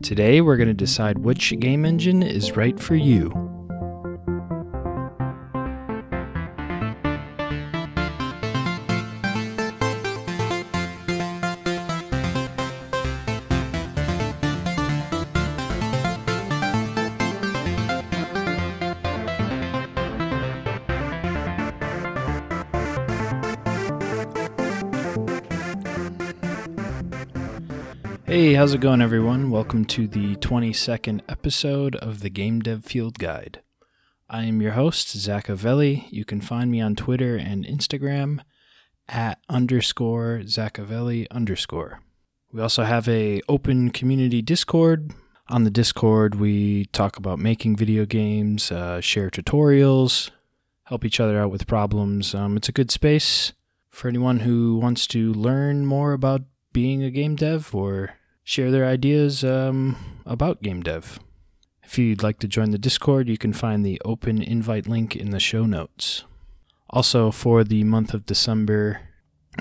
[0.00, 3.47] Today, we're going to decide which game engine is right for you.
[28.58, 29.52] How's it going, everyone?
[29.52, 33.60] Welcome to the 22nd episode of the Game Dev Field Guide.
[34.28, 36.06] I am your host, Zach Avelli.
[36.10, 38.40] You can find me on Twitter and Instagram
[39.08, 42.00] at underscore Zachavelli underscore.
[42.50, 45.12] We also have a open community Discord.
[45.46, 50.30] On the Discord, we talk about making video games, uh, share tutorials,
[50.82, 52.34] help each other out with problems.
[52.34, 53.52] Um, it's a good space
[53.88, 58.17] for anyone who wants to learn more about being a game dev or
[58.48, 59.94] share their ideas um,
[60.24, 61.20] about game dev.
[61.82, 65.32] If you'd like to join the Discord, you can find the open invite link in
[65.32, 66.24] the show notes.
[66.88, 69.02] Also, for the month of December,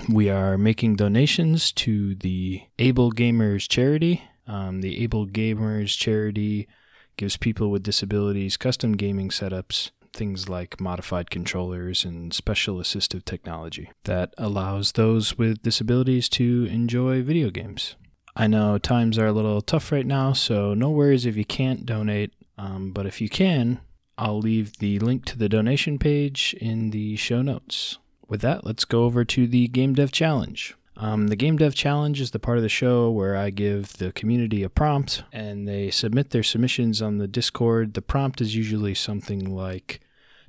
[0.08, 4.24] we are making donations to the Able Gamers charity.
[4.48, 6.70] Um, the Able Gamers charity
[7.18, 13.92] gives people with disabilities custom gaming setups, things like modified controllers and special assistive technology
[14.06, 17.98] that allows those with disabilities to enjoy video games.
[18.40, 21.88] I know times are a little tough right now, so no worries if you can't
[21.88, 22.32] donate.
[22.56, 23.80] Um, but if you can,
[24.16, 27.98] I'll leave the link to the donation page in the show notes.
[28.28, 30.76] With that, let's go over to the Game Dev Challenge.
[30.96, 34.12] Um, the Game Dev Challenge is the part of the show where I give the
[34.12, 37.96] community a prompt and they submit their submissions on the Discord.
[37.96, 40.00] The prompt is usually something like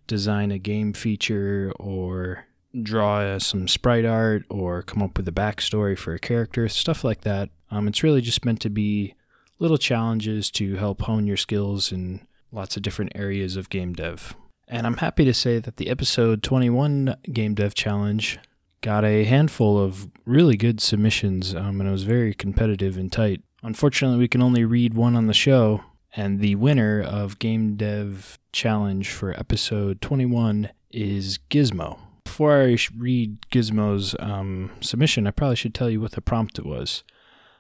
[0.07, 2.45] design a game feature or
[2.83, 7.23] draw some sprite art or come up with a backstory for a character, stuff like
[7.23, 7.49] that.
[7.71, 9.15] Um, it's really just meant to be
[9.59, 14.35] little challenges to help hone your skills in lots of different areas of game dev.
[14.67, 18.39] And I'm happy to say that the episode 21 Game Dev Challenge
[18.81, 23.43] got a handful of really good submissions, um, and it was very competitive and tight.
[23.63, 25.83] Unfortunately, we can only read one on the show,
[26.15, 31.99] and the winner of Game Dev Challenge for episode 21 is Gizmo.
[32.25, 37.03] Before I read Gizmo's um, submission, I probably should tell you what the prompt was.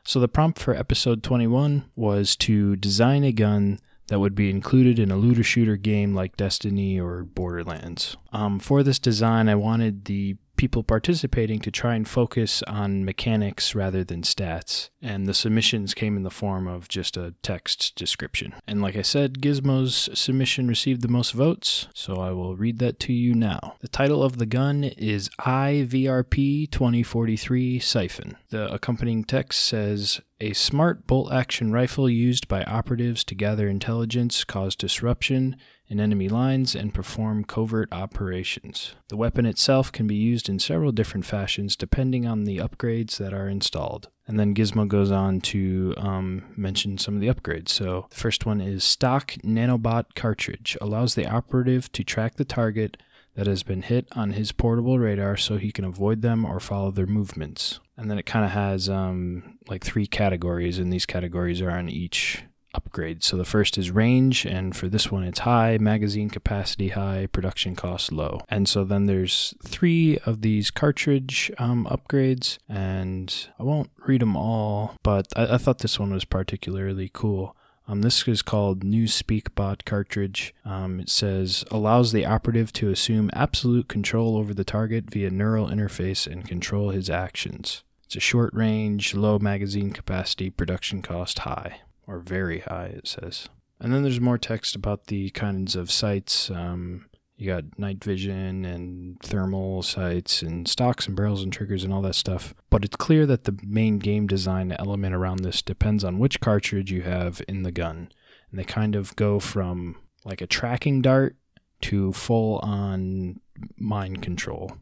[0.04, 3.78] So, the prompt for episode 21 was to design a gun
[4.08, 8.16] that would be included in a looter shooter game like Destiny or Borderlands.
[8.32, 13.74] Um, for this design, I wanted the people participating to try and focus on mechanics
[13.74, 14.90] rather than stats.
[15.00, 18.54] And the submissions came in the form of just a text description.
[18.66, 22.98] And like I said, Gizmo's submission received the most votes, so I will read that
[23.00, 23.76] to you now.
[23.80, 28.36] The title of the gun is IVRP 2043 Siphon.
[28.50, 34.44] The accompanying text says a smart bolt action rifle used by operatives to gather intelligence,
[34.44, 35.56] cause disruption,
[35.88, 38.94] in enemy lines and perform covert operations.
[39.08, 43.32] The weapon itself can be used in several different fashions depending on the upgrades that
[43.32, 44.08] are installed.
[44.26, 47.70] And then Gizmo goes on to um, mention some of the upgrades.
[47.70, 52.98] So the first one is stock nanobot cartridge allows the operative to track the target
[53.38, 56.90] that has been hit on his portable radar so he can avoid them or follow
[56.90, 57.78] their movements.
[57.96, 61.88] And then it kind of has um, like three categories, and these categories are on
[61.88, 62.42] each
[62.74, 63.24] upgrades.
[63.24, 67.76] So the first is range, and for this one it's high, magazine capacity high, production
[67.76, 68.40] cost low.
[68.48, 74.36] And so then there's three of these cartridge um, upgrades, and I won't read them
[74.36, 77.56] all, but I, I thought this one was particularly cool.
[77.90, 80.54] Um, this is called New SpeakBot cartridge.
[80.62, 85.68] Um, it says allows the operative to assume absolute control over the target via neural
[85.68, 87.82] interface and control his actions.
[88.04, 93.48] It's a short range, low magazine capacity, production cost high or very high, it says.
[93.78, 96.50] And then there's more text about the kinds of sights.
[96.50, 101.92] Um, you got night vision and thermal sights and stocks and barrels and triggers and
[101.92, 102.54] all that stuff.
[102.70, 106.90] But it's clear that the main game design element around this depends on which cartridge
[106.90, 108.10] you have in the gun.
[108.50, 111.36] And they kind of go from like a tracking dart
[111.82, 113.40] to full on
[113.76, 114.72] mind control.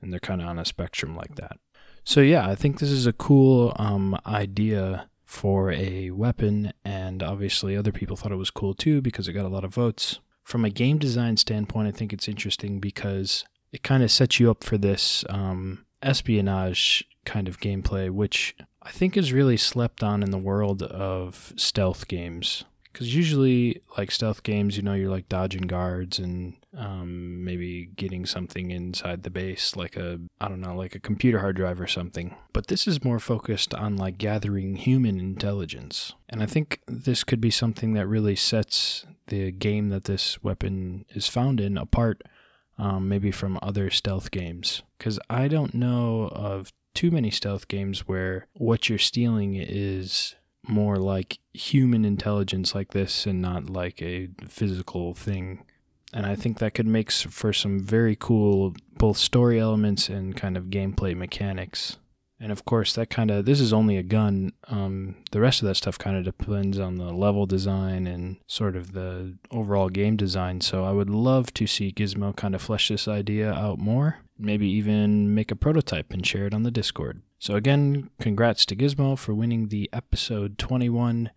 [0.00, 1.58] And they're kind of on a spectrum like that.
[2.04, 7.76] So, yeah, I think this is a cool um, idea for a weapon, and obviously
[7.76, 10.20] other people thought it was cool too because it got a lot of votes.
[10.42, 14.50] From a game design standpoint, I think it's interesting because it kind of sets you
[14.50, 20.22] up for this um, espionage kind of gameplay, which I think is really slept on
[20.22, 22.64] in the world of stealth games.
[22.98, 28.26] Because usually, like stealth games, you know, you're like dodging guards and um, maybe getting
[28.26, 31.86] something inside the base, like a, I don't know, like a computer hard drive or
[31.86, 32.34] something.
[32.52, 36.14] But this is more focused on like gathering human intelligence.
[36.28, 41.04] And I think this could be something that really sets the game that this weapon
[41.10, 42.22] is found in apart,
[42.78, 44.82] um, maybe from other stealth games.
[44.98, 50.34] Because I don't know of too many stealth games where what you're stealing is
[50.68, 55.64] more like human intelligence like this and not like a physical thing.
[56.12, 60.56] And I think that could make for some very cool both story elements and kind
[60.56, 61.98] of gameplay mechanics.
[62.40, 64.52] And of course, that kind of this is only a gun.
[64.68, 68.76] Um, the rest of that stuff kind of depends on the level design and sort
[68.76, 70.60] of the overall game design.
[70.60, 74.18] So I would love to see Gizmo kind of flesh this idea out more.
[74.38, 77.22] Maybe even make a prototype and share it on the Discord.
[77.40, 81.30] So again, congrats to Gizmo for winning the episode 21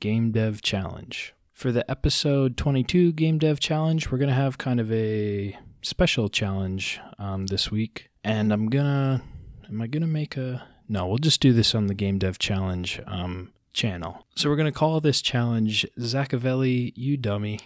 [0.00, 1.34] Game Dev Challenge.
[1.52, 7.00] For the episode 22 Game Dev Challenge, we're gonna have kind of a special challenge
[7.18, 9.22] um, this week, and I'm gonna
[9.68, 10.66] Am I going to make a.
[10.88, 14.26] No, we'll just do this on the Game Dev Challenge um, channel.
[14.34, 17.60] So we're going to call this challenge Zachavelli, You Dummy.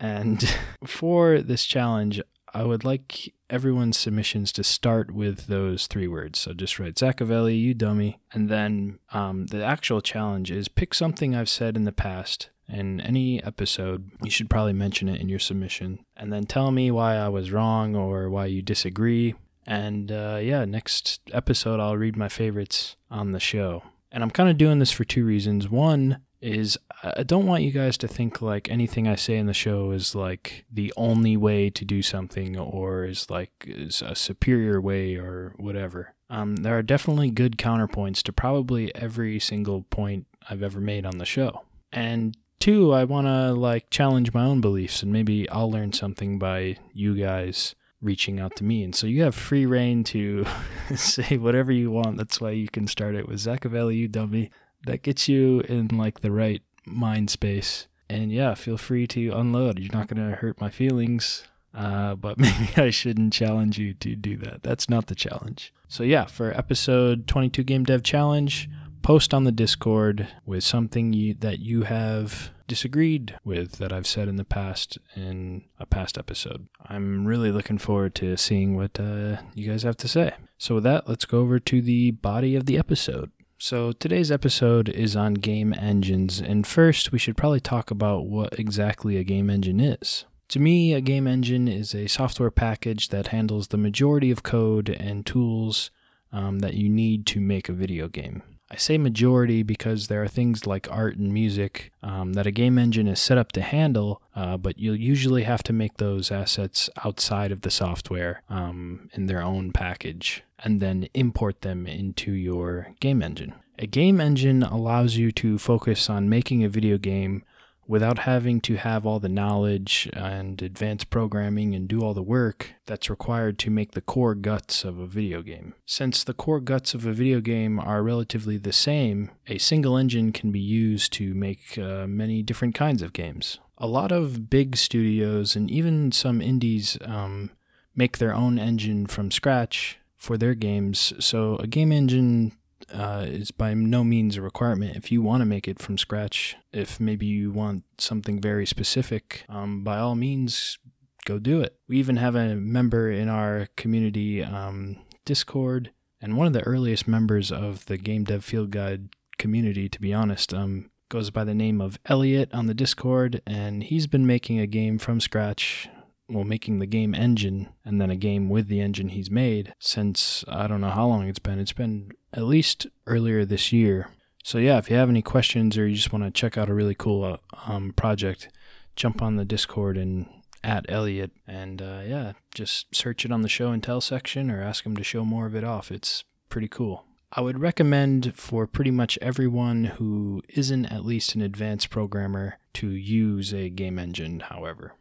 [0.00, 0.56] And
[0.86, 2.20] for this challenge,
[2.52, 6.38] I would like everyone's submissions to start with those three words.
[6.38, 8.18] So just write Zachavelli, you dummy.
[8.32, 13.00] And then um, the actual challenge is pick something I've said in the past in
[13.00, 14.10] any episode.
[14.22, 16.00] You should probably mention it in your submission.
[16.16, 19.34] And then tell me why I was wrong or why you disagree.
[19.66, 23.82] And uh, yeah, next episode, I'll read my favorites on the show.
[24.12, 25.68] And I'm kind of doing this for two reasons.
[25.68, 29.54] One is I don't want you guys to think like anything I say in the
[29.54, 34.80] show is like the only way to do something or is like is a superior
[34.80, 36.14] way or whatever.
[36.30, 41.18] Um, there are definitely good counterpoints to probably every single point I've ever made on
[41.18, 41.62] the show.
[41.92, 46.38] And two, I want to like challenge my own beliefs and maybe I'll learn something
[46.38, 48.84] by you guys reaching out to me.
[48.84, 50.44] And so you have free reign to
[50.94, 52.16] say whatever you want.
[52.16, 54.50] That's why you can start it with Zachavelli, you dummy.
[54.84, 57.88] That gets you in like the right mind space.
[58.08, 59.78] And yeah, feel free to unload.
[59.78, 61.44] You're not going to hurt my feelings.
[61.74, 64.62] Uh, but maybe I shouldn't challenge you to do that.
[64.62, 65.72] That's not the challenge.
[65.88, 68.68] So, yeah, for episode 22 Game Dev Challenge,
[69.02, 74.28] post on the Discord with something you, that you have disagreed with that I've said
[74.28, 76.68] in the past in a past episode.
[76.86, 80.34] I'm really looking forward to seeing what uh, you guys have to say.
[80.58, 83.30] So, with that, let's go over to the body of the episode.
[83.58, 88.58] So, today's episode is on game engines, and first, we should probably talk about what
[88.58, 90.24] exactly a game engine is.
[90.48, 94.88] To me, a game engine is a software package that handles the majority of code
[94.88, 95.90] and tools
[96.32, 98.42] um, that you need to make a video game.
[98.70, 102.78] I say majority because there are things like art and music um, that a game
[102.78, 106.90] engine is set up to handle, uh, but you'll usually have to make those assets
[107.04, 112.92] outside of the software um, in their own package and then import them into your
[112.98, 113.54] game engine.
[113.78, 117.44] A game engine allows you to focus on making a video game
[117.88, 122.74] without having to have all the knowledge and advanced programming and do all the work
[122.86, 125.74] that's required to make the core guts of a video game.
[125.84, 130.32] Since the core guts of a video game are relatively the same, a single engine
[130.32, 133.58] can be used to make uh, many different kinds of games.
[133.78, 137.50] A lot of big studios and even some indies um,
[137.94, 142.52] make their own engine from scratch for their games, so a game engine
[142.92, 144.96] uh, is by no means a requirement.
[144.96, 149.44] If you want to make it from scratch, if maybe you want something very specific,
[149.48, 150.78] um, by all means,
[151.24, 151.76] go do it.
[151.88, 155.90] We even have a member in our community um, Discord,
[156.20, 160.14] and one of the earliest members of the Game Dev Field Guide community, to be
[160.14, 164.58] honest, um, goes by the name of Elliot on the Discord, and he's been making
[164.58, 165.88] a game from scratch
[166.28, 170.44] well, making the game engine and then a game with the engine he's made since
[170.48, 171.58] I don't know how long it's been.
[171.58, 174.10] It's been at least earlier this year.
[174.44, 176.74] So, yeah, if you have any questions or you just want to check out a
[176.74, 178.48] really cool uh, um, project,
[178.94, 180.26] jump on the Discord and
[180.62, 184.62] at Elliot and uh, yeah, just search it on the show and tell section or
[184.62, 185.90] ask him to show more of it off.
[185.90, 187.04] It's pretty cool.
[187.32, 192.88] I would recommend for pretty much everyone who isn't at least an advanced programmer to
[192.88, 194.94] use a game engine, however.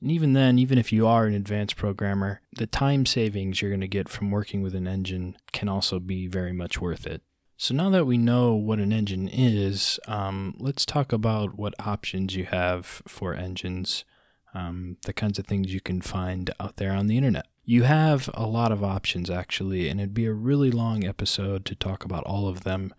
[0.00, 3.80] And even then, even if you are an advanced programmer, the time savings you're going
[3.80, 7.22] to get from working with an engine can also be very much worth it.
[7.58, 12.34] So now that we know what an engine is, um, let's talk about what options
[12.34, 14.06] you have for engines,
[14.54, 17.46] um, the kinds of things you can find out there on the internet.
[17.66, 21.74] You have a lot of options actually, and it'd be a really long episode to
[21.74, 22.94] talk about all of them.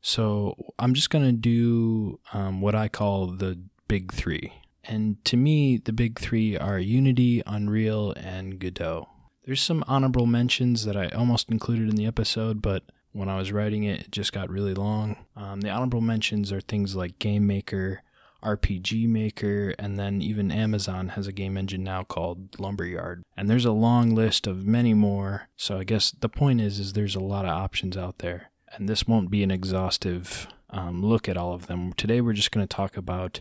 [0.00, 3.58] So I'm just going to do um, what I call the
[3.88, 4.52] big three.
[4.86, 9.08] And to me, the big three are Unity, Unreal, and Godot.
[9.44, 13.52] There's some honorable mentions that I almost included in the episode, but when I was
[13.52, 15.16] writing it, it just got really long.
[15.36, 18.02] Um, the honorable mentions are things like Game Maker,
[18.42, 23.22] RPG Maker, and then even Amazon has a game engine now called Lumberyard.
[23.36, 25.48] And there's a long list of many more.
[25.56, 28.88] So I guess the point is, is there's a lot of options out there, and
[28.88, 31.92] this won't be an exhaustive um, look at all of them.
[31.92, 33.40] Today we're just going to talk about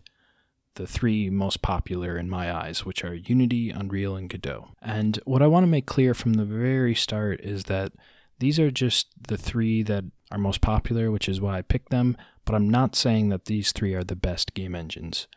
[0.75, 4.69] the three most popular in my eyes, which are Unity, Unreal, and Godot.
[4.81, 7.93] And what I want to make clear from the very start is that
[8.39, 12.17] these are just the three that are most popular, which is why I picked them,
[12.45, 15.27] but I'm not saying that these three are the best game engines.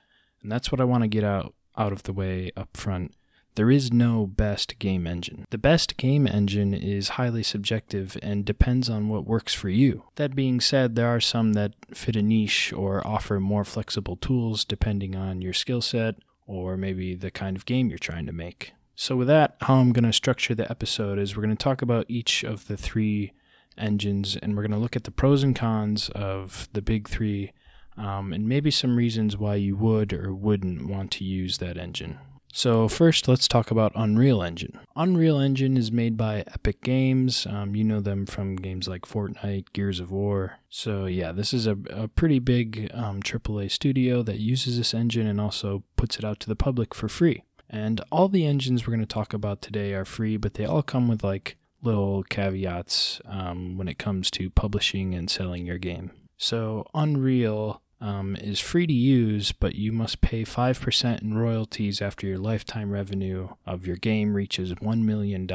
[0.43, 3.14] And that's what I want to get out, out of the way up front.
[3.57, 5.47] There is no best game engine.
[5.51, 10.05] The best game engine is highly subjective and depends on what works for you.
[10.17, 14.65] That being said, there are some that fit a niche or offer more flexible tools
[14.67, 18.75] depending on your skill set or maybe the kind of game you're trying to make.
[18.95, 21.83] So, with that, how I'm going to structure the episode is we're going to talk
[21.83, 23.33] about each of the three
[23.79, 27.53] engines and we're going to look at the pros and cons of the big three
[27.97, 32.19] um, and maybe some reasons why you would or wouldn't want to use that engine.
[32.57, 34.81] So, first, let's talk about Unreal Engine.
[34.97, 37.47] Unreal Engine is made by Epic Games.
[37.47, 40.57] Um, you know them from games like Fortnite, Gears of War.
[40.71, 45.27] So, yeah, this is a, a pretty big um, AAA studio that uses this engine
[45.27, 47.43] and also puts it out to the public for free.
[47.69, 50.83] And all the engines we're going to talk about today are free, but they all
[50.83, 56.11] come with like little caveats um, when it comes to publishing and selling your game.
[56.39, 62.26] So, Unreal um, is free to use, but you must pay 5% in royalties after
[62.26, 65.49] your lifetime revenue of your game reaches $1 million.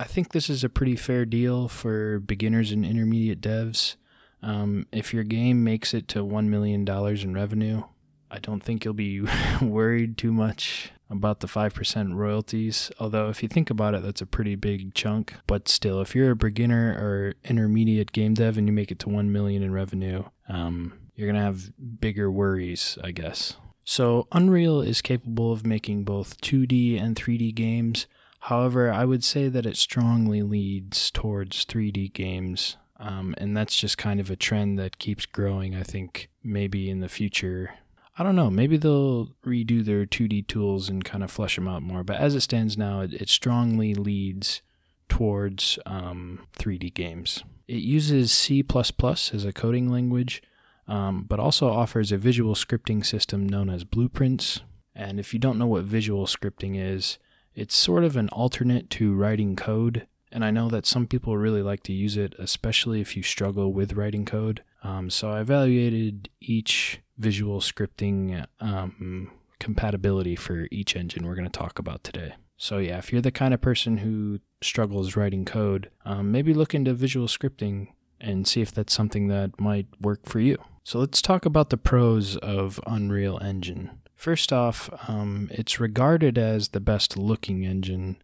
[0.00, 3.96] I think this is a pretty fair deal for beginners and intermediate devs.
[4.42, 7.82] Um, if your game makes it to $1 million in revenue,
[8.30, 9.22] I don't think you'll be
[9.62, 12.92] worried too much about the 5% royalties.
[13.00, 15.34] Although, if you think about it, that's a pretty big chunk.
[15.46, 19.08] But still, if you're a beginner or intermediate game dev and you make it to
[19.08, 23.56] 1 million in revenue, um, you're going to have bigger worries, I guess.
[23.84, 28.06] So, Unreal is capable of making both 2D and 3D games.
[28.40, 32.76] However, I would say that it strongly leads towards 3D games.
[32.98, 37.00] Um, and that's just kind of a trend that keeps growing, I think, maybe in
[37.00, 37.74] the future
[38.18, 38.50] I don't know.
[38.50, 42.02] Maybe they'll redo their 2D tools and kind of flesh them out more.
[42.02, 44.60] But as it stands now, it, it strongly leads
[45.08, 47.44] towards um, 3D games.
[47.68, 50.42] It uses C as a coding language,
[50.88, 54.62] um, but also offers a visual scripting system known as Blueprints.
[54.94, 57.18] And if you don't know what visual scripting is,
[57.54, 60.06] it's sort of an alternate to writing code.
[60.32, 63.72] And I know that some people really like to use it, especially if you struggle
[63.72, 64.62] with writing code.
[64.82, 71.58] Um, so I evaluated each visual scripting um, compatibility for each engine we're going to
[71.58, 72.34] talk about today.
[72.56, 76.74] So, yeah, if you're the kind of person who struggles writing code, um, maybe look
[76.74, 77.88] into visual scripting
[78.20, 80.58] and see if that's something that might work for you.
[80.84, 83.90] So, let's talk about the pros of Unreal Engine.
[84.16, 88.16] First off, um, it's regarded as the best looking engine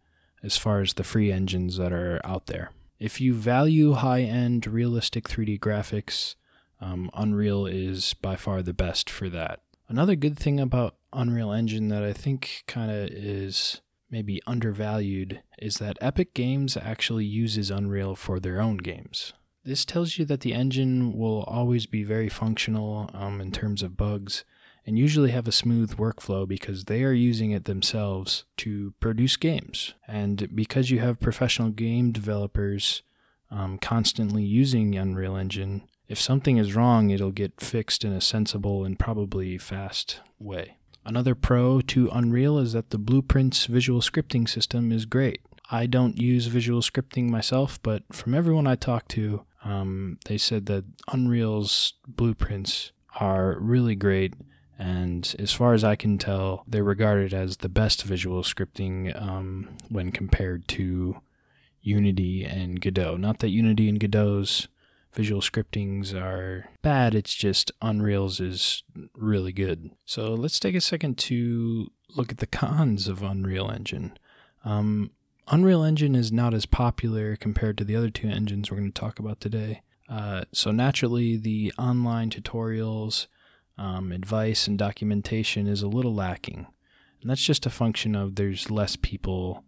[0.43, 2.71] as far as the free engines that are out there.
[2.99, 6.35] If you value high end realistic 3D graphics,
[6.81, 9.61] um, Unreal is by far the best for that.
[9.87, 15.77] Another good thing about Unreal Engine that I think kind of is maybe undervalued is
[15.77, 19.33] that Epic Games actually uses Unreal for their own games.
[19.65, 23.97] This tells you that the engine will always be very functional um, in terms of
[23.97, 24.45] bugs
[24.85, 29.95] and usually have a smooth workflow because they are using it themselves to produce games.
[30.07, 33.01] And because you have professional game developers
[33.49, 38.85] um, constantly using Unreal Engine, if something is wrong, it'll get fixed in a sensible
[38.85, 40.77] and probably fast way.
[41.03, 45.41] Another pro to Unreal is that the Blueprints visual scripting system is great.
[45.71, 50.67] I don't use visual scripting myself, but from everyone I talk to, um, they said
[50.67, 54.35] that Unreal's blueprints are really great.
[54.77, 59.77] And as far as I can tell, they're regarded as the best visual scripting um,
[59.89, 61.21] when compared to
[61.81, 63.17] Unity and Godot.
[63.17, 64.67] Not that Unity and Godot's
[65.13, 67.15] visual scriptings are bad.
[67.15, 69.91] It's just Unreal's is really good.
[70.05, 74.17] So let's take a second to look at the cons of Unreal Engine.
[74.65, 75.11] Um,
[75.47, 78.99] Unreal Engine is not as popular compared to the other two engines we're going to
[78.99, 79.81] talk about today.
[80.09, 83.27] Uh, so naturally, the online tutorials,
[83.77, 86.67] um, advice, and documentation is a little lacking.
[87.21, 89.63] And that's just a function of there's less people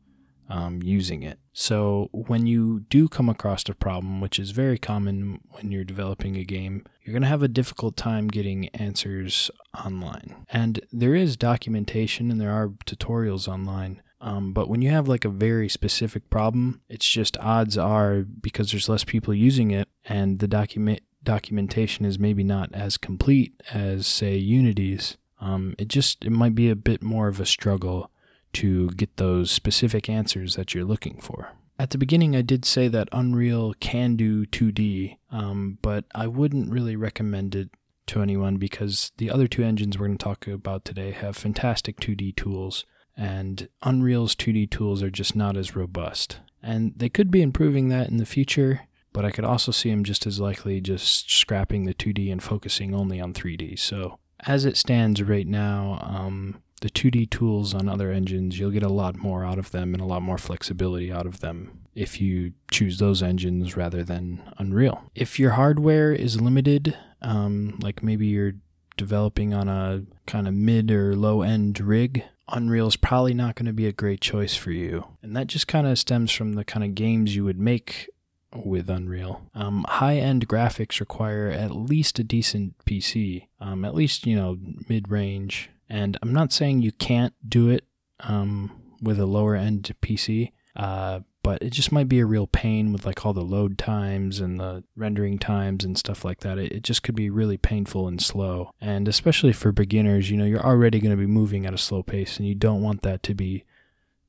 [0.49, 1.39] um, using it.
[1.53, 6.37] So when you do come across a problem, which is very common when you're developing
[6.37, 9.51] a game, you're going to have a difficult time getting answers
[9.85, 10.45] online.
[10.49, 14.01] And there is documentation and there are tutorials online.
[14.19, 18.71] Um, but when you have like a very specific problem, it's just odds are because
[18.71, 24.07] there's less people using it and the document documentation is maybe not as complete as
[24.07, 25.17] say Unity's.
[25.39, 28.09] Um, it just it might be a bit more of a struggle
[28.53, 31.51] to get those specific answers that you're looking for.
[31.79, 36.71] At the beginning, I did say that Unreal can do 2D, um, but I wouldn't
[36.71, 37.69] really recommend it
[38.07, 41.99] to anyone because the other two engines we're going to talk about today have fantastic
[41.99, 42.85] 2D tools,
[43.17, 46.39] and Unreal's 2D tools are just not as robust.
[46.61, 48.81] And they could be improving that in the future,
[49.11, 52.93] but I could also see them just as likely just scrapping the 2D and focusing
[52.93, 53.79] only on 3D.
[53.79, 58.83] So, as it stands right now, um, the 2D tools on other engines, you'll get
[58.83, 62.21] a lot more out of them and a lot more flexibility out of them if
[62.21, 65.09] you choose those engines rather than Unreal.
[65.15, 68.53] If your hardware is limited, um, like maybe you're
[68.97, 73.65] developing on a kind of mid or low end rig, Unreal is probably not going
[73.65, 75.05] to be a great choice for you.
[75.21, 78.09] And that just kind of stems from the kind of games you would make
[78.53, 79.41] with Unreal.
[79.53, 84.57] Um, high end graphics require at least a decent PC, um, at least, you know,
[84.87, 87.85] mid range and I'm not saying you can't do it
[88.21, 92.91] um, with a lower end PC, uh, but it just might be a real pain
[92.91, 96.57] with like all the load times and the rendering times and stuff like that.
[96.57, 98.71] It, it just could be really painful and slow.
[98.81, 102.03] And especially for beginners, you know, you're already going to be moving at a slow
[102.03, 103.63] pace and you don't want that to be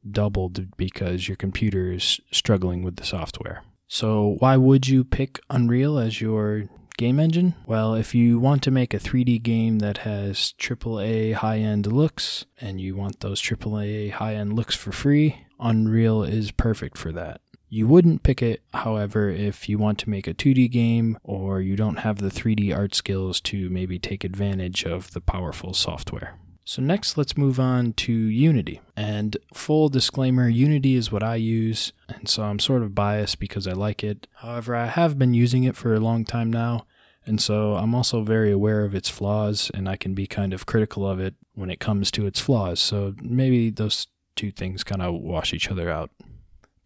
[0.08, 3.64] doubled because your computer is struggling with the software.
[3.88, 7.56] So, why would you pick Unreal as your game engine?
[7.66, 12.44] Well, if you want to make a 3D game that has AAA high end looks
[12.60, 17.40] and you want those AAA high end looks for free, Unreal is perfect for that.
[17.70, 21.76] You wouldn't pick it, however, if you want to make a 2D game or you
[21.76, 26.38] don't have the 3D art skills to maybe take advantage of the powerful software.
[26.64, 28.80] So, next, let's move on to Unity.
[28.96, 33.66] And full disclaimer Unity is what I use, and so I'm sort of biased because
[33.66, 34.26] I like it.
[34.36, 36.86] However, I have been using it for a long time now,
[37.26, 40.66] and so I'm also very aware of its flaws, and I can be kind of
[40.66, 42.80] critical of it when it comes to its flaws.
[42.80, 44.06] So maybe those
[44.38, 46.10] two things kind of wash each other out.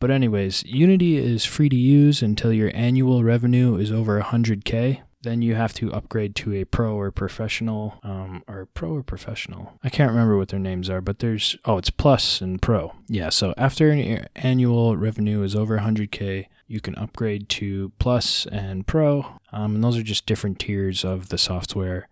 [0.00, 5.02] But, anyways, Unity is free to use until your annual revenue is over 100K.
[5.22, 9.78] Then you have to upgrade to a pro or professional, um, or pro or professional.
[9.84, 12.94] I can't remember what their names are, but there's, oh, it's plus and pro.
[13.06, 18.86] Yeah, so after your annual revenue is over 100K, you can upgrade to Plus and
[18.86, 22.08] Pro, um, and those are just different tiers of the software.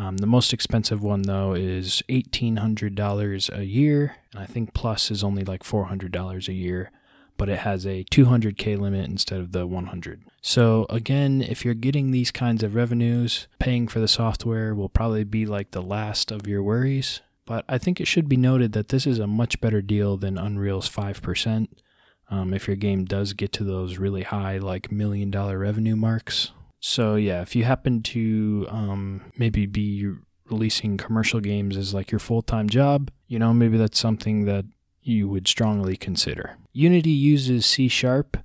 [0.00, 5.22] Um, the most expensive one, though, is $1,800 a year, and I think Plus is
[5.22, 6.90] only like $400 a year,
[7.36, 10.22] but it has a 200K limit instead of the 100.
[10.40, 15.24] So, again, if you're getting these kinds of revenues, paying for the software will probably
[15.24, 17.20] be like the last of your worries.
[17.44, 20.38] But I think it should be noted that this is a much better deal than
[20.38, 21.68] Unreal's 5%
[22.30, 26.52] um, if your game does get to those really high, like million dollar revenue marks.
[26.80, 30.10] So, yeah, if you happen to um, maybe be
[30.48, 34.64] releasing commercial games as like your full time job, you know, maybe that's something that
[35.02, 36.56] you would strongly consider.
[36.72, 38.38] Unity uses C Sharp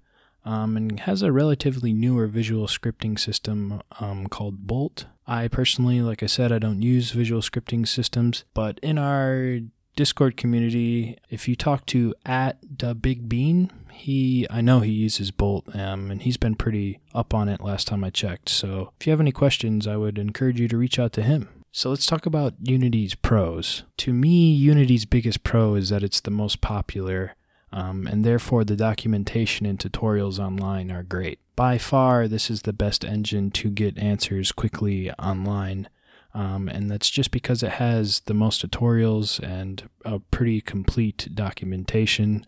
[0.43, 5.05] um, and has a relatively newer visual scripting system um, called Bolt.
[5.27, 9.59] I personally, like I said, I don't use visual scripting systems, but in our
[9.95, 15.31] Discord community, if you talk to at the Big Bean, he I know he uses
[15.31, 18.49] Bolt, um, and he's been pretty up on it last time I checked.
[18.49, 21.49] So if you have any questions, I would encourage you to reach out to him.
[21.71, 23.83] So let's talk about Unity's pros.
[23.97, 27.35] To me, Unity's biggest pro is that it's the most popular,
[27.71, 31.39] um, and therefore the documentation and tutorials online are great.
[31.55, 35.89] By far, this is the best engine to get answers quickly online
[36.35, 42.45] um, and that's just because it has the most tutorials and a pretty complete documentation.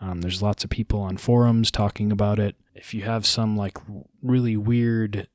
[0.00, 2.56] Um, there's lots of people on forums talking about it.
[2.74, 3.76] If you have some like
[4.22, 5.28] really weird,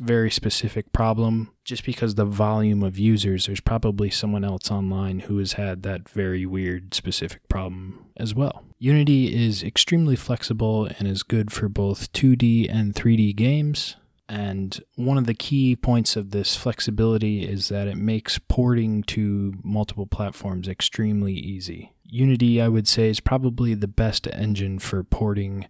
[0.00, 5.38] very specific problem, just because the volume of users, there's probably someone else online who
[5.38, 8.64] has had that very weird specific problem as well.
[8.78, 13.96] Unity is extremely flexible and is good for both 2D and 3D games.
[14.28, 19.54] And one of the key points of this flexibility is that it makes porting to
[19.62, 21.92] multiple platforms extremely easy.
[22.04, 25.66] Unity, I would say, is probably the best engine for porting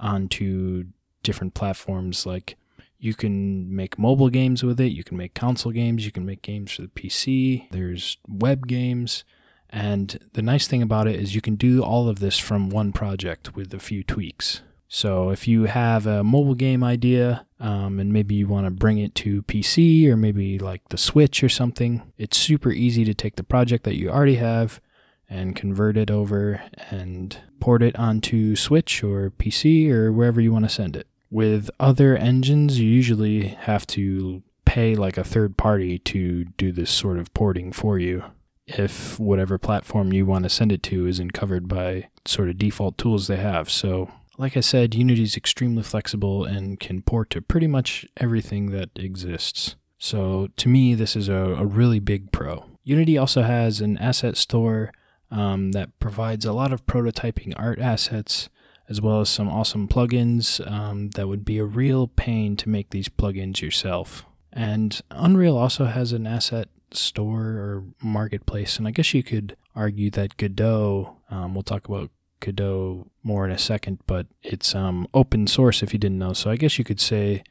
[0.00, 0.86] onto
[1.22, 2.26] different platforms.
[2.26, 2.56] Like
[2.98, 6.42] you can make mobile games with it, you can make console games, you can make
[6.42, 9.24] games for the PC, there's web games.
[9.70, 12.92] And the nice thing about it is you can do all of this from one
[12.92, 14.60] project with a few tweaks.
[14.94, 18.98] So if you have a mobile game idea um, and maybe you want to bring
[18.98, 23.36] it to PC or maybe like the Switch or something, it's super easy to take
[23.36, 24.82] the project that you already have
[25.30, 30.66] and convert it over and port it onto Switch or PC or wherever you want
[30.66, 31.06] to send it.
[31.30, 36.90] With other engines, you usually have to pay like a third party to do this
[36.90, 38.24] sort of porting for you
[38.66, 42.98] if whatever platform you want to send it to isn't covered by sort of default
[42.98, 43.70] tools they have.
[43.70, 44.10] So
[44.42, 48.90] like I said, Unity is extremely flexible and can port to pretty much everything that
[48.96, 49.76] exists.
[49.98, 52.64] So to me, this is a, a really big pro.
[52.82, 54.90] Unity also has an asset store
[55.30, 58.48] um, that provides a lot of prototyping art assets,
[58.88, 62.90] as well as some awesome plugins um, that would be a real pain to make
[62.90, 64.26] these plugins yourself.
[64.52, 70.10] And Unreal also has an asset store or marketplace, and I guess you could argue
[70.10, 72.10] that Godot, um, we'll talk about
[72.44, 76.32] Godot more in a second, but it's um, open source if you didn't know.
[76.32, 77.42] So I guess you could say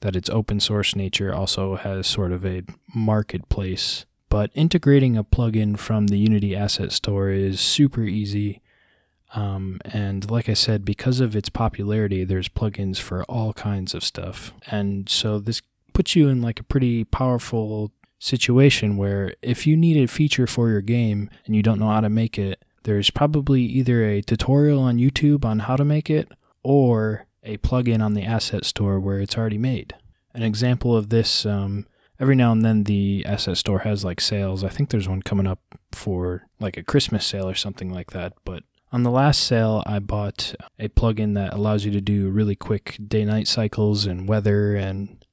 [0.00, 2.62] that its open source nature also has sort of a
[2.94, 4.06] marketplace.
[4.28, 8.60] But integrating a plugin from the Unity Asset Store is super easy.
[9.34, 14.04] Um, and like I said, because of its popularity, there's plugins for all kinds of
[14.04, 14.52] stuff.
[14.66, 19.96] And so this puts you in like a pretty powerful situation where if you need
[19.96, 23.62] a feature for your game and you don't know how to make it, there's probably
[23.62, 26.30] either a tutorial on YouTube on how to make it
[26.62, 29.92] or a plugin on the asset store where it's already made.
[30.32, 31.86] An example of this, um,
[32.20, 34.62] every now and then the asset store has like sales.
[34.62, 35.58] I think there's one coming up
[35.90, 38.34] for like a Christmas sale or something like that.
[38.44, 42.54] But on the last sale, I bought a plugin that allows you to do really
[42.54, 45.24] quick day night cycles and weather and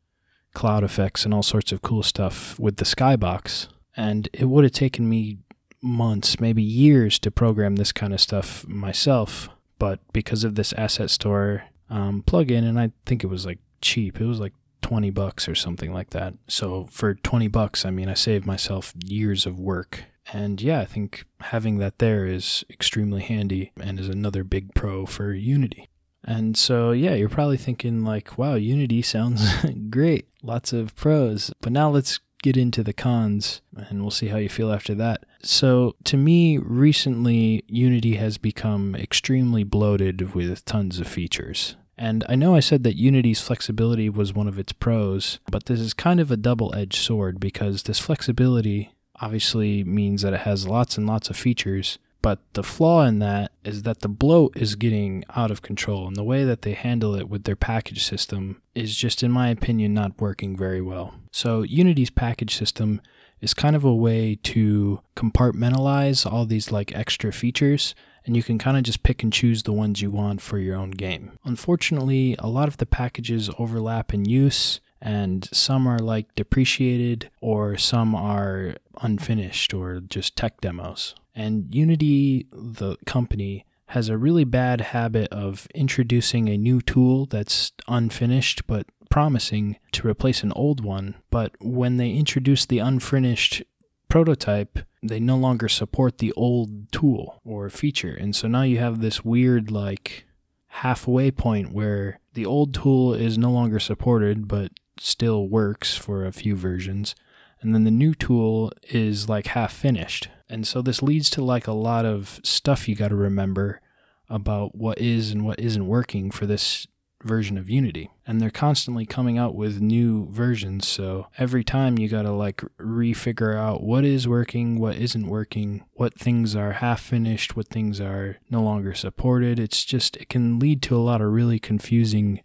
[0.56, 3.68] cloud effects and all sorts of cool stuff with the Skybox.
[3.96, 5.38] And it would have taken me
[5.84, 9.50] months, maybe years to program this kind of stuff myself.
[9.80, 14.20] But because of this asset store um, plugin, and I think it was like cheap,
[14.20, 16.36] it was like 20 bucks or something like that.
[16.48, 20.06] So for 20 bucks, I mean, I saved myself years of work.
[20.32, 25.06] And yeah, I think having that there is extremely handy and is another big pro
[25.06, 25.90] for Unity.
[26.24, 29.44] And so, yeah, you're probably thinking, like, wow, Unity sounds
[29.90, 30.30] great.
[30.42, 31.52] Lots of pros.
[31.60, 35.26] But now let's get into the cons and we'll see how you feel after that.
[35.44, 41.76] So, to me, recently, Unity has become extremely bloated with tons of features.
[41.98, 45.80] And I know I said that Unity's flexibility was one of its pros, but this
[45.80, 50.68] is kind of a double edged sword because this flexibility obviously means that it has
[50.68, 54.76] lots and lots of features, but the flaw in that is that the bloat is
[54.76, 58.62] getting out of control, and the way that they handle it with their package system
[58.74, 61.14] is just, in my opinion, not working very well.
[61.32, 63.02] So, Unity's package system
[63.44, 67.94] is kind of a way to compartmentalize all these like extra features
[68.26, 70.78] and you can kind of just pick and choose the ones you want for your
[70.78, 71.34] own game.
[71.44, 77.78] Unfortunately, a lot of the packages overlap in use and some are like depreciated or
[77.78, 81.14] some are unfinished or just tech demos.
[81.36, 87.74] And Unity, the company, has a really bad habit of introducing a new tool that's
[87.88, 91.14] unfinished but promising to replace an old one.
[91.30, 93.62] But when they introduce the unfinished
[94.10, 98.16] prototype, they no longer support the old tool or feature.
[98.16, 100.26] And so now you have this weird, like,
[100.66, 106.32] halfway point where the old tool is no longer supported but still works for a
[106.32, 107.14] few versions.
[107.62, 110.28] And then the new tool is like half finished.
[110.50, 113.80] And so this leads to like a lot of stuff you got to remember
[114.28, 116.88] about what is and what isn't working for this
[117.24, 118.10] version of Unity.
[118.26, 120.88] And they're constantly coming out with new versions.
[120.88, 125.84] So every time you got to like refigure out what is working, what isn't working,
[125.94, 129.60] what things are half finished, what things are no longer supported.
[129.60, 132.42] It's just, it can lead to a lot of really confusing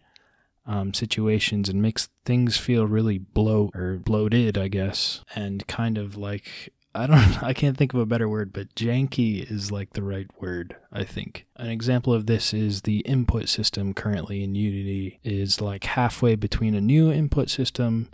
[0.66, 6.16] um, situations and makes things feel really bloat or bloated, I guess, and kind of
[6.16, 10.02] like I don't I can't think of a better word, but janky is like the
[10.02, 11.46] right word, I think.
[11.56, 16.74] An example of this is the input system currently in Unity is like halfway between
[16.74, 18.08] a new input system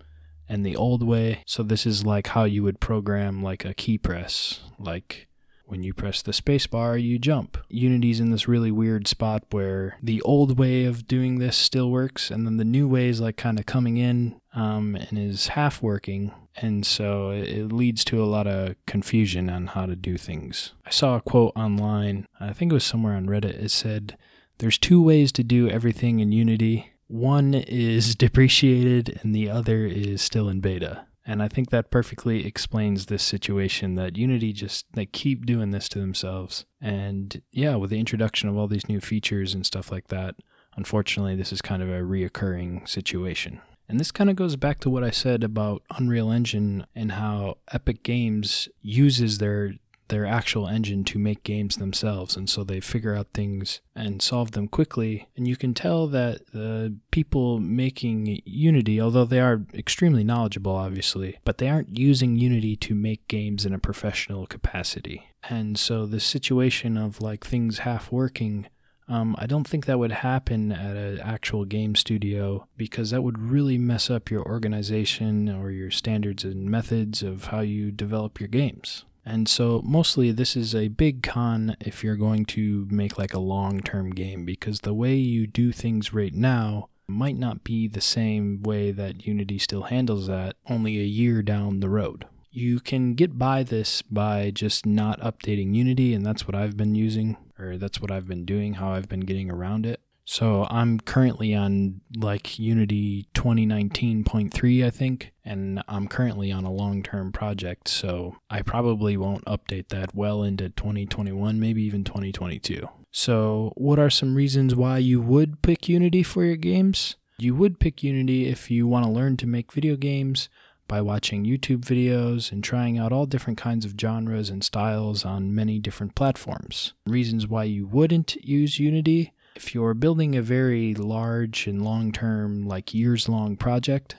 [0.48, 1.42] and the old way.
[1.46, 5.28] So this is like how you would program like a key press, like
[5.66, 7.56] when you press the spacebar, you jump.
[7.68, 12.30] Unity's in this really weird spot where the old way of doing this still works,
[12.30, 15.80] and then the new way is like kind of coming in um, and is half
[15.80, 16.32] working.
[16.56, 20.72] And so it leads to a lot of confusion on how to do things.
[20.86, 23.62] I saw a quote online, I think it was somewhere on Reddit.
[23.62, 24.16] It said,
[24.58, 26.92] There's two ways to do everything in Unity.
[27.08, 31.06] One is depreciated, and the other is still in beta.
[31.26, 35.88] And I think that perfectly explains this situation that Unity just they keep doing this
[35.90, 36.66] to themselves.
[36.80, 40.36] And yeah, with the introduction of all these new features and stuff like that,
[40.76, 43.60] unfortunately this is kind of a reoccurring situation.
[43.88, 47.58] And this kind of goes back to what I said about Unreal Engine and how
[47.72, 49.74] Epic Games uses their
[50.08, 52.36] their actual engine to make games themselves.
[52.36, 55.28] And so they figure out things and solve them quickly.
[55.36, 61.38] And you can tell that the people making unity although they are extremely knowledgeable obviously
[61.44, 65.28] but they aren't using unity to make games in a professional capacity.
[65.48, 68.66] And so the situation of like things half working
[69.08, 73.38] um, I don't think that would happen at an actual game studio because that would
[73.38, 78.48] really mess up your organization or your standards and methods of how you develop your
[78.48, 79.04] games.
[79.26, 83.38] And so, mostly, this is a big con if you're going to make like a
[83.38, 88.00] long term game because the way you do things right now might not be the
[88.00, 92.26] same way that Unity still handles that only a year down the road.
[92.56, 96.94] You can get by this by just not updating Unity, and that's what I've been
[96.94, 100.00] using, or that's what I've been doing, how I've been getting around it.
[100.24, 107.02] So I'm currently on like Unity 2019.3, I think, and I'm currently on a long
[107.02, 107.88] term project.
[107.88, 112.88] So I probably won't update that well into 2021, maybe even 2022.
[113.10, 117.16] So, what are some reasons why you would pick Unity for your games?
[117.36, 120.48] You would pick Unity if you want to learn to make video games
[120.86, 125.54] by watching YouTube videos and trying out all different kinds of genres and styles on
[125.54, 126.92] many different platforms.
[127.06, 132.66] Reasons why you wouldn't use Unity if you're building a very large and long term,
[132.66, 134.16] like years long project,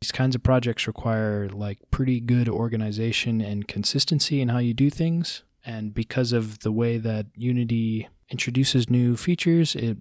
[0.00, 4.90] these kinds of projects require like pretty good organization and consistency in how you do
[4.90, 5.42] things.
[5.64, 9.98] And because of the way that Unity introduces new features, it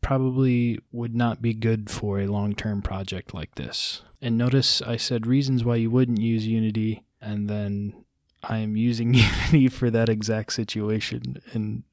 [0.00, 4.02] probably would not be good for a long term project like this.
[4.20, 8.04] And notice I said reasons why you wouldn't use Unity, and then
[8.42, 11.40] I am using Unity for that exact situation.
[11.52, 11.84] And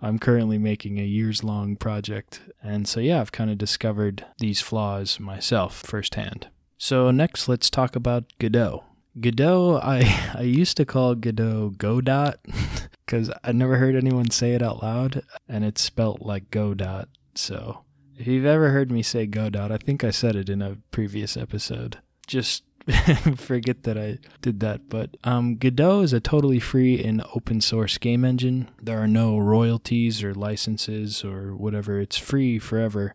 [0.00, 2.40] I'm currently making a years long project.
[2.60, 6.48] And so, yeah, I've kind of discovered these flaws myself firsthand.
[6.76, 8.82] So, next, let's talk about Godot.
[9.20, 12.32] Godot, I, I used to call Godot Godot
[13.06, 17.04] because I never heard anyone say it out loud, and it's spelt like Godot.
[17.34, 17.84] So,
[18.16, 21.36] if you've ever heard me say Godot, I think I said it in a previous
[21.36, 21.98] episode.
[22.26, 22.64] Just
[23.36, 24.88] forget that I did that.
[24.88, 28.68] But um, Godot is a totally free and open source game engine.
[28.80, 32.00] There are no royalties or licenses or whatever.
[32.00, 33.14] It's free forever.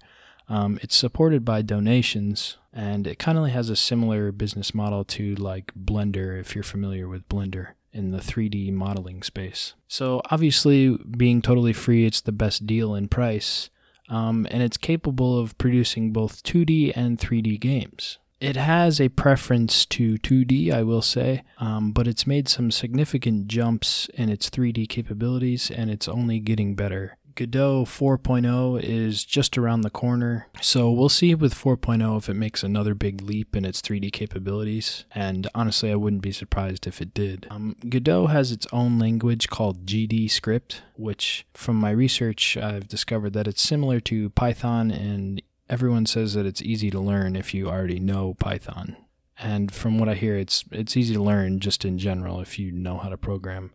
[0.49, 5.35] Um, it's supported by donations, and it kind of has a similar business model to
[5.35, 9.73] like Blender, if you're familiar with Blender in the 3D modeling space.
[9.87, 13.69] So obviously, being totally free, it's the best deal in price.
[14.09, 18.19] Um, and it's capable of producing both 2D and 3D games.
[18.39, 23.47] It has a preference to 2D, I will say, um, but it's made some significant
[23.47, 27.17] jumps in its 3D capabilities and it's only getting better.
[27.37, 32.63] Godot 4.0 is just around the corner, so we'll see with 4.0 if it makes
[32.63, 35.05] another big leap in its 3D capabilities.
[35.13, 37.45] And honestly, I wouldn't be surprised if it did.
[37.51, 43.33] Um, Godot has its own language called GD script, which, from my research, I've discovered
[43.33, 47.69] that it's similar to Python and everyone says that it's easy to learn if you
[47.69, 48.97] already know Python.
[49.39, 52.71] And from what I hear, it's it's easy to learn just in general if you
[52.71, 53.71] know how to program.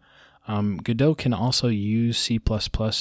[0.48, 2.40] Um, Godot can also use C++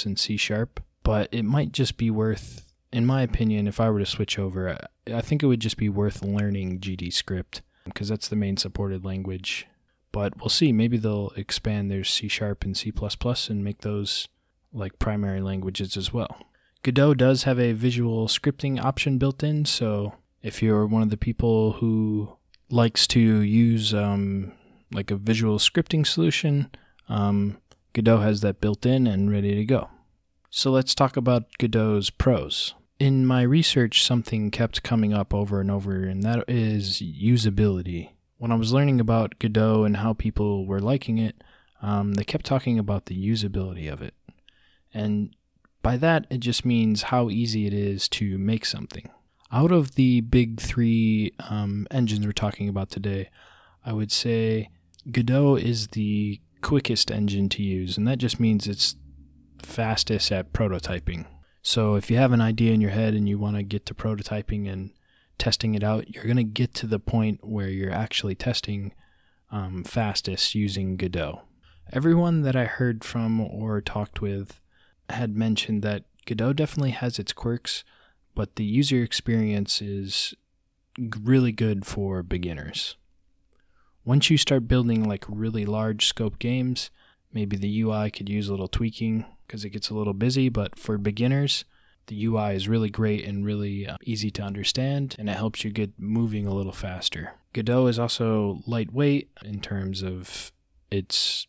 [0.06, 4.00] and C Sharp, but it might just be worth, in my opinion, if I were
[4.00, 4.78] to switch over,
[5.12, 9.04] I think it would just be worth learning GD script because that's the main supported
[9.04, 9.68] language.
[10.12, 10.72] But we'll see.
[10.72, 12.92] Maybe they'll expand their C Sharp and C
[13.50, 14.28] and make those
[14.74, 16.38] like primary languages as well.
[16.84, 21.18] Godot does have a visual scripting option built in, so if you're one of the
[21.18, 22.38] people who
[22.70, 24.54] likes to use um,
[24.92, 26.72] like a visual scripting solution,
[27.12, 27.58] um,
[27.94, 29.90] Godot has that built in and ready to go.
[30.50, 32.74] So let's talk about Godot's pros.
[33.00, 38.12] In my research, something kept coming up over and over, and that is usability.
[38.38, 41.44] When I was learning about Godot and how people were liking it,
[41.82, 44.14] um, they kept talking about the usability of it.
[44.94, 45.36] And
[45.82, 49.10] by that, it just means how easy it is to make something.
[49.52, 53.30] Out of the big three um, engines we're talking about today,
[53.86, 54.70] I would say
[55.12, 58.96] Godot is the quickest engine to use, and that just means it's
[59.62, 61.26] fastest at prototyping.
[61.62, 63.94] So if you have an idea in your head and you want to get to
[63.94, 64.92] prototyping and
[65.38, 68.94] testing it out, you're going to get to the point where you're actually testing
[69.52, 71.42] um, fastest using Godot.
[71.92, 74.60] Everyone that I heard from or talked with
[75.10, 77.84] had mentioned that Godot definitely has its quirks,
[78.34, 80.34] but the user experience is
[80.98, 82.96] really good for beginners.
[84.04, 86.90] Once you start building like really large scope games,
[87.32, 90.78] maybe the UI could use a little tweaking because it gets a little busy, but
[90.80, 91.66] for beginners,
[92.08, 95.72] the UI is really great and really uh, easy to understand, and it helps you
[95.72, 97.34] get moving a little faster.
[97.54, 100.52] Godot is also lightweight in terms of
[100.90, 101.48] its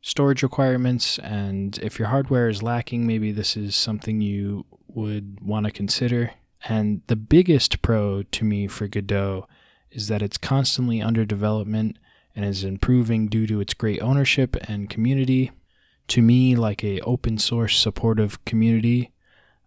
[0.00, 5.66] storage requirements, and if your hardware is lacking, maybe this is something you would want
[5.66, 6.32] to consider.
[6.66, 9.46] And the biggest pro to me for Godot
[9.94, 11.96] is that it's constantly under development
[12.36, 15.52] and is improving due to its great ownership and community.
[16.08, 19.12] To me, like a open source supportive community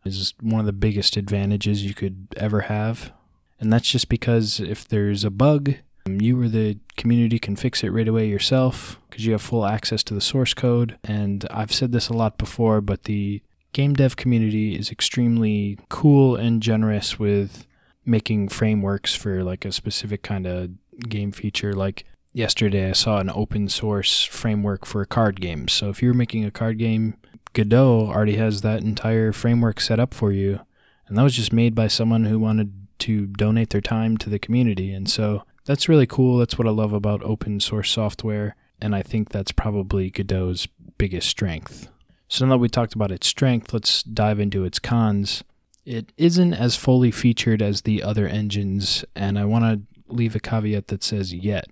[0.06, 3.12] is one of the biggest advantages you could ever have.
[3.60, 7.90] And that's just because if there's a bug, you or the community can fix it
[7.90, 10.98] right away yourself because you have full access to the source code.
[11.04, 13.42] And I've said this a lot before, but the
[13.74, 17.66] game dev community is extremely cool and generous with
[18.08, 20.70] making frameworks for like a specific kind of
[21.10, 21.74] game feature.
[21.74, 25.74] Like yesterday, I saw an open source framework for card games.
[25.74, 27.17] So if you're making a card game,
[27.54, 30.62] Godot already has that entire framework set up for you.
[31.08, 34.39] And that was just made by someone who wanted to donate their time to the
[34.39, 34.91] community.
[34.91, 36.38] And so that's really cool.
[36.38, 38.56] That's what I love about open source software.
[38.82, 40.67] And I think that's probably Godot's
[40.98, 41.89] biggest strength.
[42.28, 45.43] So now that we talked about its strength, let's dive into its cons.
[45.88, 50.39] It isn't as fully featured as the other engines, and I want to leave a
[50.41, 51.67] caveat that says yet.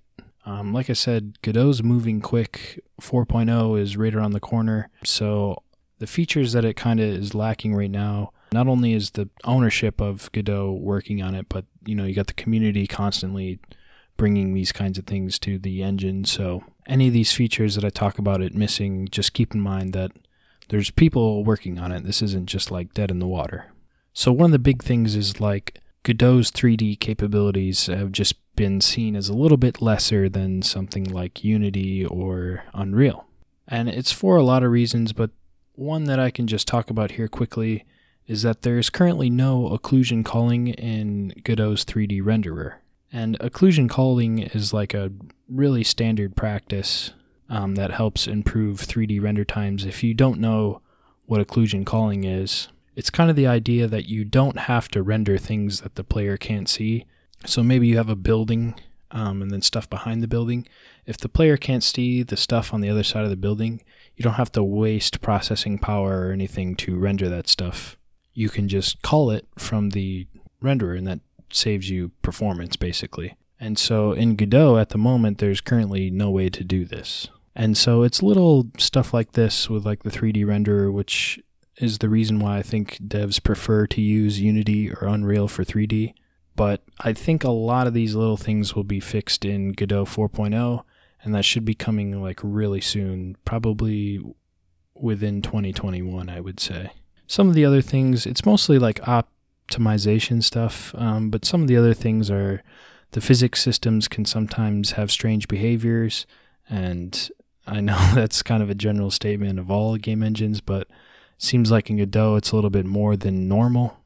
[0.46, 2.82] Um, like I said, Godot's moving quick.
[3.02, 5.62] 4.0 is right around the corner, so
[6.00, 10.00] the features that it kind of is lacking right now not only is the ownership
[10.00, 13.60] of Godot working on it, but you know you got the community constantly
[14.16, 16.24] bringing these kinds of things to the engine.
[16.24, 19.92] So any of these features that I talk about it missing, just keep in mind
[19.92, 20.12] that
[20.70, 22.06] there's people working on it.
[22.06, 23.74] This isn't just like dead in the water.
[24.18, 29.14] So one of the big things is like Godot's 3D capabilities have just been seen
[29.14, 33.28] as a little bit lesser than something like Unity or Unreal.
[33.68, 35.32] And it's for a lot of reasons, but
[35.74, 37.84] one that I can just talk about here quickly
[38.26, 42.76] is that there is currently no occlusion culling in Godot's 3D renderer.
[43.12, 45.12] And occlusion culling is like a
[45.50, 47.12] really standard practice
[47.50, 49.84] um, that helps improve 3D render times.
[49.84, 50.82] If you don't know
[51.26, 55.38] what occlusion culling is, it's kind of the idea that you don't have to render
[55.38, 57.06] things that the player can't see.
[57.46, 58.76] So maybe you have a building
[59.12, 60.68] um, and then stuff behind the building.
[61.06, 63.82] If the player can't see the stuff on the other side of the building,
[64.16, 67.98] you don't have to waste processing power or anything to render that stuff.
[68.34, 70.28] You can just call it from the
[70.62, 73.36] renderer, and that saves you performance basically.
[73.60, 77.30] And so in Godot at the moment, there's currently no way to do this.
[77.56, 81.40] And so it's little stuff like this with like the 3D renderer, which
[81.78, 86.14] is the reason why I think devs prefer to use Unity or Unreal for 3D.
[86.56, 90.84] But I think a lot of these little things will be fixed in Godot 4.0,
[91.22, 94.22] and that should be coming like really soon, probably
[94.94, 96.92] within 2021, I would say.
[97.28, 101.76] Some of the other things, it's mostly like optimization stuff, um, but some of the
[101.76, 102.64] other things are
[103.12, 106.26] the physics systems can sometimes have strange behaviors,
[106.70, 107.30] and
[107.68, 110.88] I know that's kind of a general statement of all game engines, but
[111.38, 113.98] seems like in Godot it's a little bit more than normal.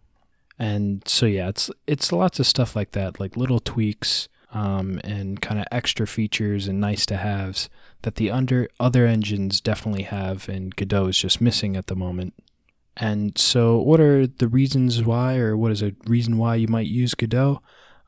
[0.57, 5.41] And so yeah, it's it's lots of stuff like that, like little tweaks um, and
[5.41, 7.69] kind of extra features and nice to haves
[8.01, 12.33] that the under other engines definitely have, and Godot is just missing at the moment.
[12.97, 16.87] And so, what are the reasons why, or what is a reason why you might
[16.87, 17.61] use Godot?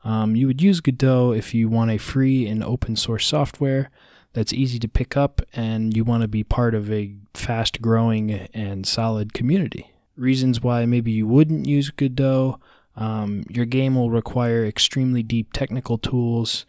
[0.04, 3.90] Um, you would use Godot if you want a free and open source software
[4.32, 8.30] that's easy to pick up and you want to be part of a fast growing
[8.54, 9.92] and solid community.
[10.16, 12.58] Reasons why maybe you wouldn't use Godot
[12.96, 16.66] um, your game will require extremely deep technical tools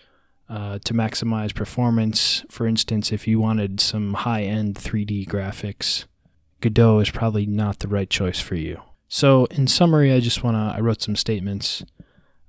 [0.50, 2.46] uh, to maximize performance.
[2.50, 6.06] For instance, if you wanted some high end 3D graphics,
[6.62, 8.82] Godot is probably not the right choice for you.
[9.10, 11.84] So, in summary, I just want to, I wrote some statements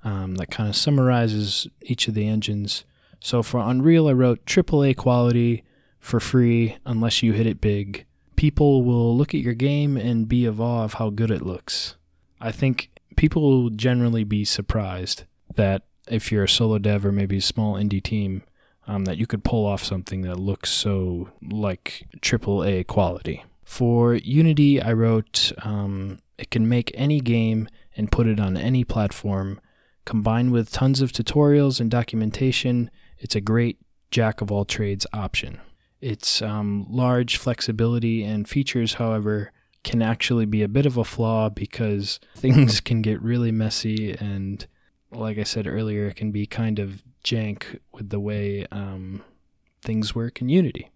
[0.02, 2.84] um, that kind of summarizes each of the engines.
[3.20, 5.64] So for Unreal, I wrote AAA quality
[5.98, 8.04] for free unless you hit it big.
[8.36, 11.96] People will look at your game and be of awe of how good it looks.
[12.40, 15.24] I think people will generally be surprised
[15.54, 18.42] that if you're a solo dev or maybe a small indie team,
[18.86, 23.44] um, that you could pull off something that looks so like AAA quality.
[23.64, 28.84] For Unity, I wrote um, it can make any game and put it on any
[28.84, 29.60] platform.
[30.04, 32.90] Combined with tons of tutorials and documentation,
[33.24, 33.78] it's a great
[34.10, 35.58] jack of all trades option.
[36.02, 39.50] Its um, large flexibility and features, however,
[39.82, 44.66] can actually be a bit of a flaw because things can get really messy and
[45.10, 49.22] like I said earlier, it can be kind of jank with the way um,
[49.80, 50.90] things work in Unity.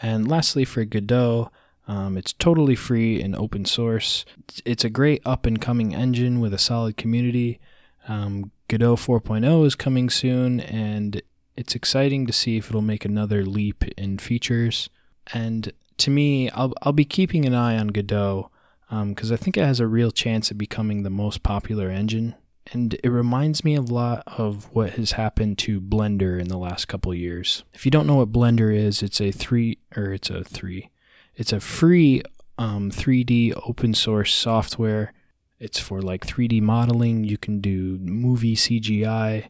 [0.00, 1.50] And lastly, for Godot,
[1.88, 4.24] um, it's totally free and open source.
[4.64, 7.60] It's a great up and coming engine with a solid community.
[8.08, 11.20] Um, Godot 4.0 is coming soon, and
[11.56, 14.88] it's exciting to see if it'll make another leap in features.
[15.32, 18.50] And to me, I'll, I'll be keeping an eye on Godot
[18.88, 22.34] because um, I think it has a real chance of becoming the most popular engine.
[22.72, 26.86] And it reminds me a lot of what has happened to Blender in the last
[26.88, 27.64] couple years.
[27.72, 30.90] If you don't know what Blender is, it's a three or it's a three,
[31.36, 32.22] it's a free
[32.58, 35.12] um, 3D open source software.
[35.58, 37.24] It's for like 3D modeling.
[37.24, 39.48] You can do movie CGI.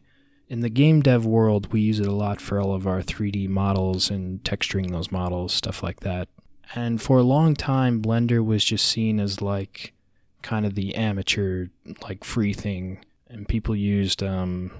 [0.49, 3.49] In the game dev world, we use it a lot for all of our 3D
[3.49, 6.29] models and texturing those models, stuff like that.
[6.73, 9.93] And for a long time, Blender was just seen as like
[10.41, 11.67] kind of the amateur,
[12.01, 13.03] like free thing.
[13.29, 14.71] And people used, um,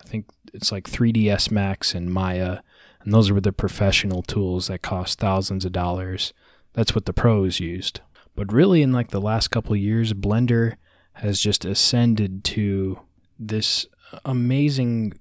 [0.00, 2.60] I think it's like 3ds Max and Maya.
[3.00, 6.32] And those were the professional tools that cost thousands of dollars.
[6.72, 8.00] That's what the pros used.
[8.34, 10.76] But really, in like the last couple years, Blender
[11.14, 13.00] has just ascended to
[13.38, 13.86] this
[14.24, 15.14] amazing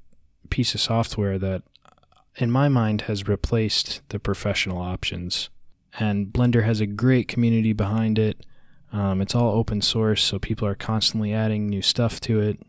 [0.49, 1.63] piece of software that,
[2.37, 5.49] in my mind, has replaced the professional options
[5.99, 8.45] and Blender has a great community behind it.
[8.91, 12.59] Um, it's all open source, so people are constantly adding new stuff to it.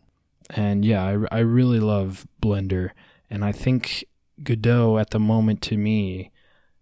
[0.51, 2.91] And yeah, I, I really love Blender,
[3.29, 4.05] and I think
[4.43, 6.31] Godot at the moment to me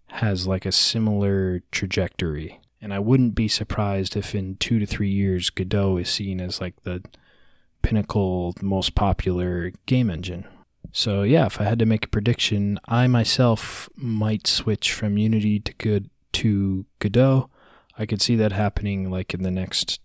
[0.09, 2.61] has like a similar trajectory.
[2.81, 6.61] And I wouldn't be surprised if in two to three years Godot is seen as
[6.61, 7.03] like the
[7.85, 10.47] pinnacle, most popular game engine.
[10.93, 15.61] So yeah, if I had to make a prediction, I myself might switch from Unity
[15.61, 17.51] to good to Godot.
[17.99, 20.01] I could see that happening like in the next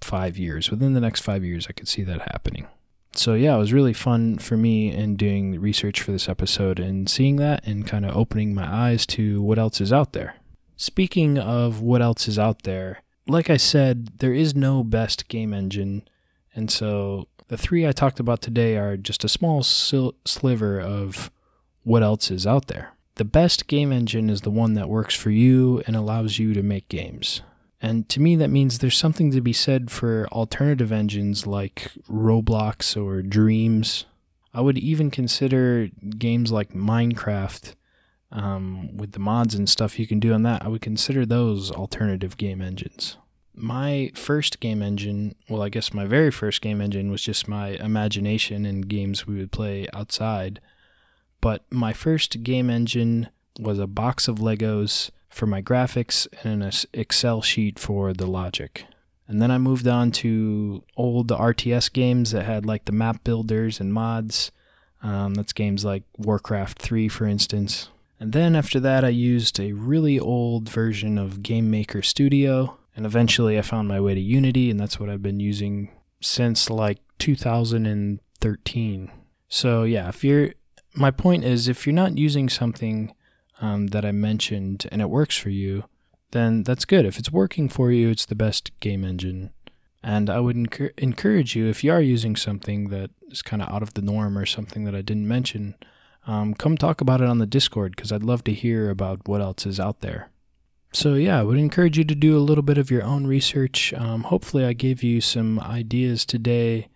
[0.00, 0.70] five years.
[0.70, 2.66] Within the next five years, I could see that happening.
[3.14, 7.08] So, yeah, it was really fun for me in doing research for this episode and
[7.10, 10.36] seeing that and kind of opening my eyes to what else is out there.
[10.76, 15.52] Speaking of what else is out there, like I said, there is no best game
[15.52, 16.08] engine.
[16.54, 21.30] And so the three I talked about today are just a small sliver of
[21.82, 22.92] what else is out there.
[23.16, 26.62] The best game engine is the one that works for you and allows you to
[26.62, 27.42] make games.
[27.80, 32.96] And to me, that means there's something to be said for alternative engines like Roblox
[32.96, 34.06] or Dreams.
[34.54, 37.74] I would even consider games like Minecraft
[38.30, 40.64] um, with the mods and stuff you can do on that.
[40.64, 43.18] I would consider those alternative game engines.
[43.54, 47.70] My first game engine, well, I guess my very first game engine was just my
[47.70, 50.60] imagination and games we would play outside.
[51.40, 53.28] But my first game engine
[53.58, 58.86] was a box of Legos for my graphics and an Excel sheet for the logic.
[59.28, 63.80] And then I moved on to old RTS games that had like the map builders
[63.80, 64.50] and mods.
[65.02, 67.88] Um, that's games like Warcraft 3, for instance.
[68.20, 72.78] And then after that, I used a really old version of Game Maker Studio.
[72.94, 75.90] And eventually I found my way to Unity, and that's what I've been using
[76.20, 79.10] since like 2013.
[79.48, 80.52] So yeah, if you're
[80.94, 83.14] my point is if you're not using something
[83.60, 85.84] um, that I mentioned and it works for you,
[86.32, 87.06] then that's good.
[87.06, 89.50] If it's working for you, it's the best game engine.
[90.02, 90.56] And I would
[90.98, 94.36] encourage you, if you are using something that is kind of out of the norm
[94.36, 95.76] or something that I didn't mention,
[96.26, 99.40] um, come talk about it on the Discord because I'd love to hear about what
[99.40, 100.31] else is out there.
[100.92, 103.94] So, yeah, I would encourage you to do a little bit of your own research.
[103.94, 106.88] Um, hopefully, I gave you some ideas today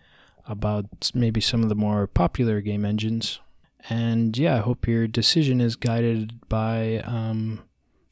[0.46, 3.40] about maybe some of the more popular game engines.
[3.88, 7.62] And yeah, I hope your decision is guided by um,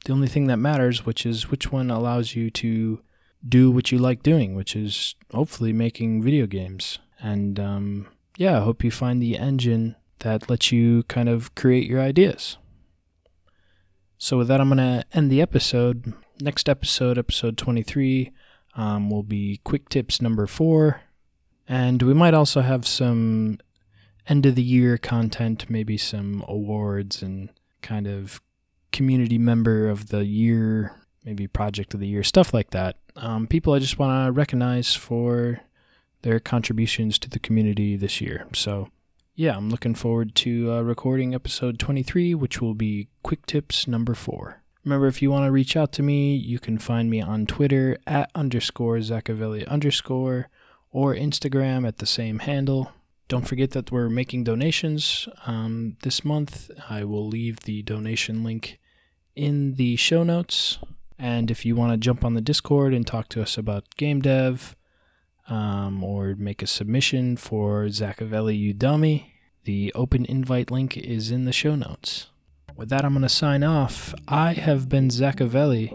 [0.04, 3.00] the only thing that matters, which is which one allows you to
[3.46, 6.98] do what you like doing, which is hopefully making video games.
[7.20, 11.88] And um, yeah, I hope you find the engine that lets you kind of create
[11.88, 12.56] your ideas.
[14.24, 16.14] So, with that, I'm going to end the episode.
[16.40, 18.32] Next episode, episode 23,
[18.74, 21.02] um, will be quick tips number four.
[21.68, 23.58] And we might also have some
[24.26, 27.50] end of the year content, maybe some awards and
[27.82, 28.40] kind of
[28.92, 32.96] community member of the year, maybe project of the year, stuff like that.
[33.16, 35.60] Um, people I just want to recognize for
[36.22, 38.46] their contributions to the community this year.
[38.54, 38.88] So,
[39.36, 44.14] yeah, I'm looking forward to uh, recording episode 23, which will be Quick Tips number
[44.14, 44.62] four.
[44.84, 47.98] Remember, if you want to reach out to me, you can find me on Twitter
[48.06, 50.50] at underscore Zaccavelli underscore
[50.92, 52.92] or Instagram at the same handle.
[53.26, 56.70] Don't forget that we're making donations um, this month.
[56.88, 58.78] I will leave the donation link
[59.34, 60.78] in the show notes.
[61.18, 64.20] And if you want to jump on the Discord and talk to us about game
[64.20, 64.76] dev
[65.48, 69.32] um, or make a submission for Zaccavelli You Dummy,
[69.64, 72.28] The open invite link is in the show notes.
[72.76, 74.14] With that, I'm going to sign off.
[74.28, 75.92] I have been Zachavelli.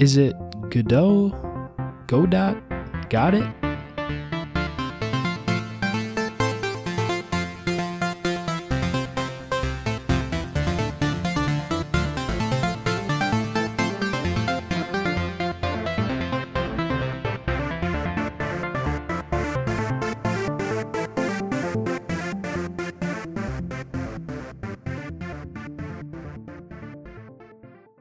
[0.00, 0.34] Is it
[0.70, 1.30] Godot?
[2.06, 2.62] Godot?
[3.10, 3.63] Got it?